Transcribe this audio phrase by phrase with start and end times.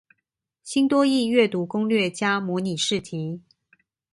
[0.63, 3.41] 新多益閱讀攻略加模擬試題